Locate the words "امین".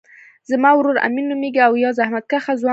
1.07-1.25